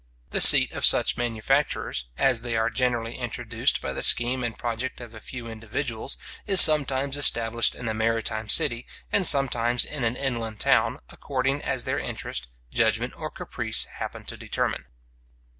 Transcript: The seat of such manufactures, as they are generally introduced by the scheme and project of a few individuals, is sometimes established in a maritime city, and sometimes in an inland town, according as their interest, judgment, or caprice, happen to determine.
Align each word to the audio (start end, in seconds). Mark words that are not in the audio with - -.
The 0.31 0.41
seat 0.41 0.71
of 0.73 0.83
such 0.83 1.15
manufactures, 1.15 2.07
as 2.17 2.41
they 2.41 2.57
are 2.57 2.71
generally 2.71 3.19
introduced 3.19 3.83
by 3.83 3.93
the 3.93 4.01
scheme 4.01 4.43
and 4.43 4.57
project 4.57 4.99
of 4.99 5.13
a 5.13 5.19
few 5.21 5.45
individuals, 5.47 6.17
is 6.47 6.59
sometimes 6.59 7.17
established 7.17 7.75
in 7.75 7.87
a 7.87 7.93
maritime 7.93 8.47
city, 8.49 8.87
and 9.11 9.27
sometimes 9.27 9.85
in 9.85 10.03
an 10.03 10.15
inland 10.15 10.59
town, 10.59 11.01
according 11.09 11.61
as 11.61 11.83
their 11.83 11.99
interest, 11.99 12.47
judgment, 12.71 13.13
or 13.15 13.29
caprice, 13.29 13.85
happen 13.99 14.23
to 14.23 14.37
determine. 14.37 14.85